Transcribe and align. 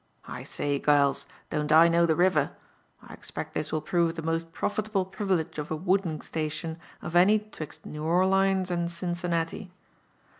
I 0.25 0.41
say, 0.41 0.79
gals, 0.79 1.27
don't 1.51 1.71
I 1.71 1.87
know 1.87 2.07
the 2.07 2.15
river? 2.15 2.53
1 3.01 3.11
expect 3.11 3.53
this 3.53 3.71
will 3.71 3.81
prove 3.81 4.15
the 4.15 4.23
most 4.23 4.51
profitable 4.51 5.05
privilege 5.05 5.59
of 5.59 5.69
a 5.69 5.75
wooding 5.75 6.21
station 6.21 6.79
of 7.03 7.15
any 7.15 7.37
'twixt 7.37 7.85
New 7.85 8.01
Orlines 8.01 8.71
and 8.71 8.89
Cincinnati. 8.89 9.69